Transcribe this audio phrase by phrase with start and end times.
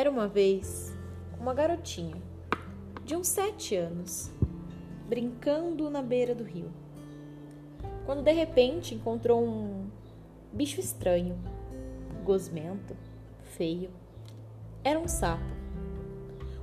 [0.00, 0.96] Era uma vez
[1.38, 2.16] uma garotinha
[3.04, 4.32] de uns sete anos,
[5.06, 6.72] brincando na beira do rio,
[8.06, 9.90] quando de repente encontrou um
[10.50, 11.38] bicho estranho,
[12.24, 12.96] gosmento,
[13.44, 13.90] feio.
[14.82, 15.44] Era um sapo.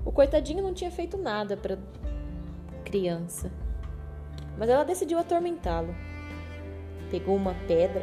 [0.04, 1.78] O coitadinho não tinha feito nada para
[2.84, 3.52] criança,
[4.58, 5.94] mas ela decidiu atormentá-lo.
[7.12, 8.02] Pegou uma pedra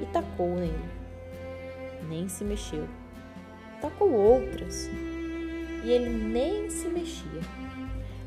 [0.00, 0.88] e tacou nele.
[2.08, 2.86] Nem se mexeu
[3.80, 4.88] tacou outras
[5.84, 7.40] e ele nem se mexia,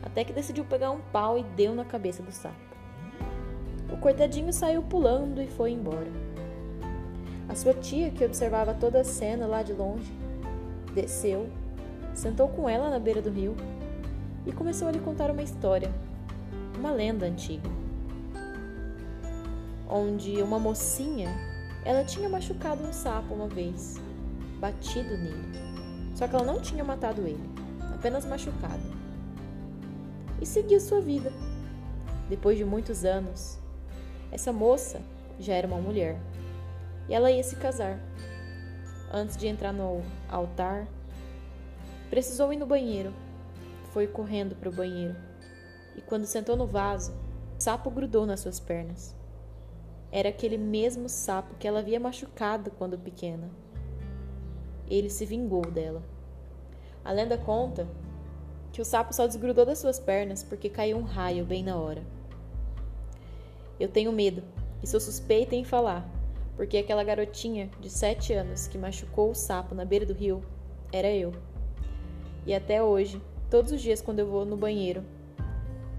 [0.02, 2.56] até que decidiu pegar um pau e deu na cabeça do sapo.
[3.92, 6.08] O coitadinho saiu pulando e foi embora.
[7.50, 10.12] A sua tia, que observava toda a cena lá de longe,
[10.94, 11.50] desceu,
[12.14, 13.56] sentou com ela na beira do rio
[14.46, 15.92] e começou a lhe contar uma história,
[16.78, 17.70] uma lenda antiga,
[19.90, 21.30] onde uma mocinha
[21.84, 24.00] ela tinha machucado um sapo uma vez
[24.62, 25.60] batido nele.
[26.14, 27.50] Só que ela não tinha matado ele,
[27.96, 28.84] apenas machucado.
[30.40, 31.34] E seguiu sua vida.
[32.30, 33.60] Depois de muitos anos,
[34.32, 35.02] essa moça
[35.40, 36.18] já era uma mulher
[37.10, 38.00] e ela ia se casar.
[39.12, 40.88] Antes de entrar no altar,
[42.10, 43.12] precisou ir no banheiro.
[43.92, 45.16] Foi correndo para o banheiro
[45.98, 47.12] e, quando sentou no vaso,
[47.58, 49.14] o sapo grudou nas suas pernas.
[50.12, 53.50] Era aquele mesmo sapo que ela havia machucado quando pequena
[54.90, 56.04] ele se vingou dela.
[57.04, 57.88] A lenda conta
[58.72, 62.04] que o sapo só desgrudou das suas pernas porque caiu um raio bem na hora.
[63.80, 64.44] Eu tenho medo
[64.82, 66.08] e sou suspeita em falar,
[66.56, 70.44] porque aquela garotinha de sete anos que machucou o sapo na beira do rio
[70.92, 71.34] era eu.
[72.46, 75.04] E até hoje, todos os dias quando eu vou no banheiro,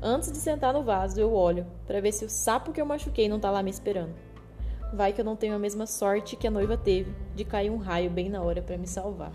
[0.00, 3.28] antes de sentar no vaso, eu olho para ver se o sapo que eu machuquei
[3.28, 4.14] não tá lá me esperando.
[4.92, 7.78] Vai que eu não tenho a mesma sorte que a noiva teve de cair um
[7.78, 9.32] raio bem na hora para me salvar.